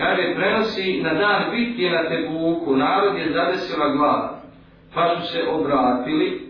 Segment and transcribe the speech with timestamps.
[0.00, 4.40] Kaže, prenosi na dan bitke na Tebuku, narod je zadesila glava,
[4.94, 6.40] pa su se obratili,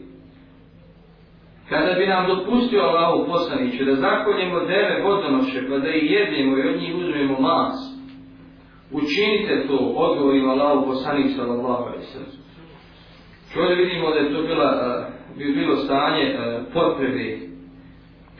[1.68, 6.68] kada bi nam dopustio Allahu poslaniću da zakonjemo deve vodonoše, pa da ih jedemo i
[6.68, 7.74] od njih uzmemo mas,
[8.92, 12.32] učinite to, odgovorimo Allahu poslanić sallallahu alaihi sallam.
[13.53, 14.71] Čovdje vidimo da je to bila,
[15.38, 16.38] bi bilo stanje
[16.74, 17.38] potrebe,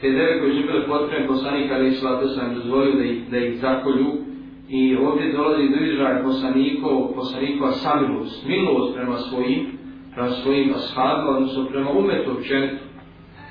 [0.01, 3.59] te deve koje su bile potrebe poslanika alaihi sallam, sam dozvolio da ih, da ih
[3.59, 4.30] zakolju,
[4.71, 9.67] i ovdje dolazi do izraja poslanikov, poslanikova samilost, milost prema svojim,
[10.13, 12.83] prema svojim ashabima, odnosno prema umetu općenitu.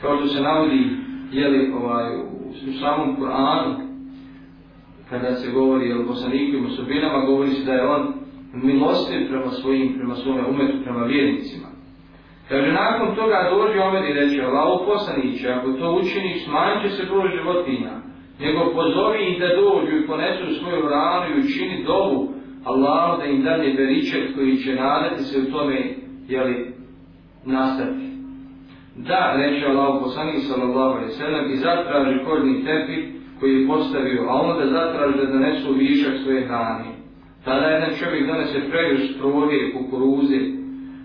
[0.01, 0.89] Kao što se navodi,
[1.33, 3.75] jeli, ovaj, u, u samom Kur'anu,
[5.11, 8.13] kada se govori o poslanikovim osobinama, govori se da je on
[8.53, 11.67] milostiv prema svojim, prema svome umetu, prema vjernicima.
[12.49, 17.07] Kaže, nakon toga dođe Omer i reče, Allaho poslaniće, ako to učiniš, smanjit će se
[17.07, 18.00] broj životinja
[18.41, 22.29] nego pozovi ih da dođu i ponesu svoju ranu i učini dovu
[22.65, 25.95] Allahu da im dane beričet koji će nadati se u tome,
[26.29, 26.75] jeli,
[27.45, 28.11] nastati.
[28.97, 33.05] Da, reče Allah poslanik sallallahu alaihi sallam i zatraži kodni tepih
[33.41, 36.85] koji je postavio, a onda zatraži da donesu višak svoje hrane.
[37.45, 40.39] Tada jedan čovjek donese pregrš provoge kukuruze,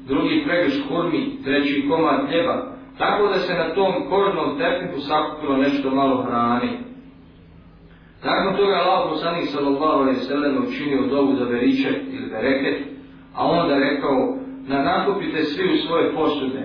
[0.08, 5.92] drugi pregrš kurmi, treći komad ljeba, tako da se na tom kodnom tepihu sakupilo nešto
[5.92, 6.86] malo hrane.
[8.26, 12.78] Nakon toga Allah poslanik sallallahu alaihi sallam učinio dovu za beričet ili bereket,
[13.36, 14.38] a onda rekao
[14.68, 16.64] da nakupite svi u svoje posude.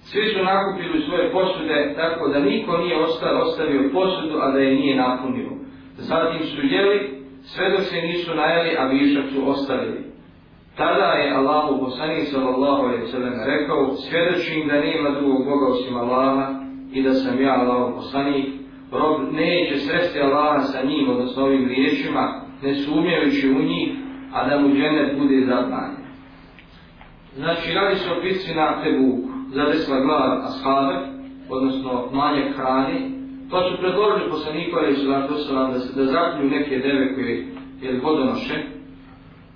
[0.00, 4.58] Svi su nakupili u svoje posude tako da niko nije ostao, ostavio posudu, a da
[4.58, 5.50] je nije napunio.
[5.96, 10.04] Zatim su jeli, sve dok se nisu najeli, a višak su ostavili.
[10.76, 16.46] Tada je Allahu poslanik sallallahu alaihi sallam rekao, svjedočim da nema drugog Boga osim Allaha
[16.92, 18.63] i da sam ja Allah poslanik,
[18.94, 23.90] rob neće sresti Allaha sa njim, odnosno ovim riječima, ne sumnjajući u njih,
[24.32, 26.04] a da mu džennet bude zabranjen.
[27.36, 30.96] Znači, radi se o pisci na Tebuku, zadesla glava ashave,
[31.50, 33.10] odnosno manje hrani,
[33.50, 37.46] pa su predložili poslaniku, ali su da, da, da zaklju neke deve koje
[37.82, 38.54] je vodonoše,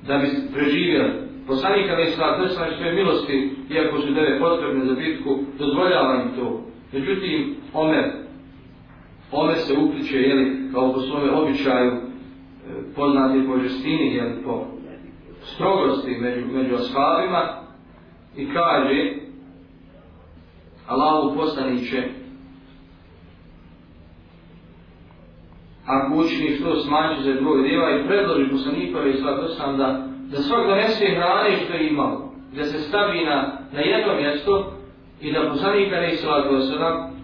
[0.06, 1.12] da bi preživjeli.
[1.46, 6.62] Poslanika ne isla, to svoje milosti, iako su deve potrebne za bitku, dozvoljava im to.
[6.92, 8.04] Međutim, Omer,
[9.32, 11.98] Ome se upliče, jeli, kao po svome običaju, e,
[12.96, 14.66] poznati po žestini, jeli, po
[15.42, 17.58] strogosti među, među ashabima
[18.36, 19.14] i kaže
[20.86, 22.02] Allahu poslaniće
[25.86, 30.36] ako učiniš to smanjiti za drugog djeva i predloži poslanikove i svak sam da, da
[30.36, 34.72] svak donese hrane što je imao, da se stavi na, na jedno mjesto
[35.20, 36.48] i da poslanika ne islatu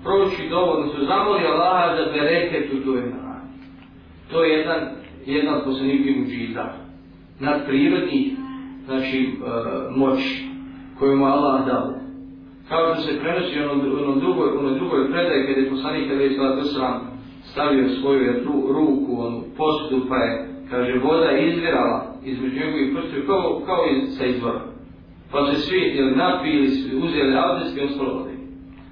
[0.04, 3.48] proći dovoljno su zamoli Allaha da bereket u toj hrani.
[4.31, 4.81] To je jedan,
[5.26, 6.65] jedan poslanik muđiza.
[7.41, 8.32] Nadprirodnih,
[8.87, 9.31] znači, e,
[9.97, 10.19] moć
[10.98, 11.94] koju mu Allah dao.
[12.69, 16.31] Kao što se prenosi ono, ono drugoj, ono drugoj predaj, kada je poslanik Ali je
[17.43, 23.62] stavio svoju ru, ruku, onu posudu, pa je, kaže, voda izvirala između njegovih prstiju, kao,
[23.66, 24.60] kao iz, sa izvora.
[25.32, 26.66] Pa se svi jel, napili,
[27.03, 28.33] uzeli abdeski, on slobode.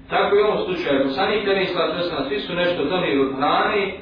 [0.09, 3.93] Tako je u ovom slučaju, poslanik ne isla tresna, svi su nešto donijeli od hrani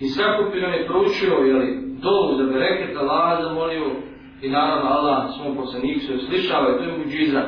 [0.00, 3.86] i sakupino je proučio, jeli, dovu za bereket, Allah zamolio
[4.42, 7.42] i naravno Allah svom poslaniku se uslišava i to je muđiza.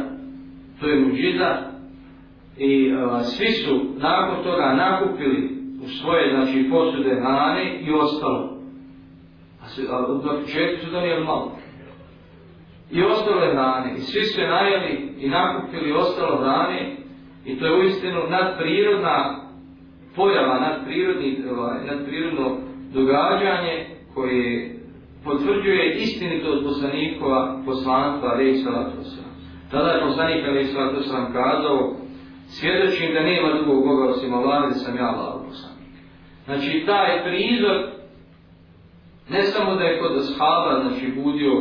[0.81, 1.57] To je muđiza
[2.59, 5.55] i a, svi su nakon toga nakupili
[5.85, 8.59] u svoje, znači, posude hrane i ostalo.
[9.63, 11.57] A, se, a na početku su donijeli malo.
[12.91, 13.95] I ostalo hrane.
[13.97, 16.97] I svi su je najeli i nakupili ostalo hrane
[17.45, 19.45] I to je uistinu nadprirodna
[20.17, 22.57] pojava, nadprirodni, ovaj, nadprirodno
[22.95, 24.75] događanje koje
[25.25, 28.97] potvrđuje istinitost poslanikova poslanstva Rej Salatu
[29.71, 31.01] Tada je poslanik Rej Salatu
[31.33, 31.95] kazao
[32.47, 35.95] svjedočim da nema drugog Boga osim Allah, da sam ja Allah poslanik.
[36.45, 37.77] Znači taj prizor
[39.29, 41.53] ne samo da je kod ashaba znači, budio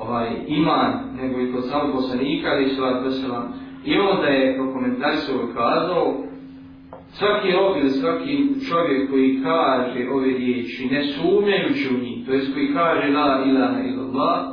[0.00, 3.52] ovaj, iman, nego i kod samog poslanika Rej Salatu Osram,
[3.84, 6.14] I onda je prokomentarisao kazao,
[7.12, 12.54] svaki rob ili svaki čovjek koji kaže ove riječi, ne sumnjajući u njih, to jest
[12.54, 14.52] koji kaže la ilaha illallah,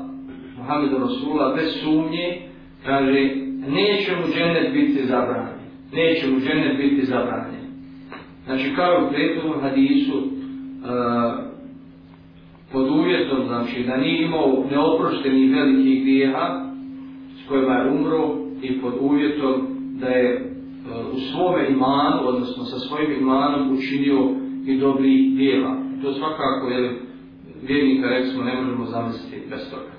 [0.58, 2.42] Muhammed Rasula bez sumnje,
[2.86, 3.36] kaže,
[3.68, 5.60] neće mu džennet biti zabranjen.
[5.94, 7.66] Neće mu džennet biti zabranjen.
[8.46, 10.24] Znači, kao u prethodnom hadisu, uh,
[12.72, 16.66] pod uvjetom, znači, da nije imao neoproštenih velikih grijeha,
[17.46, 19.68] s kojima je umro, i pod uvjetom
[20.00, 20.42] da je e,
[21.14, 24.30] u svome imanu, odnosno sa svojim imanom učinio
[24.66, 25.76] i dobri dijela.
[26.04, 27.02] To svakako je
[27.64, 29.99] vjernika, recimo, ne možemo zamisliti bez toga.